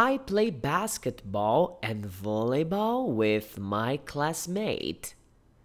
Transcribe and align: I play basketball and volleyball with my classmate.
I 0.00 0.18
play 0.18 0.50
basketball 0.50 1.80
and 1.82 2.04
volleyball 2.04 3.08
with 3.12 3.58
my 3.58 3.96
classmate. 3.96 5.16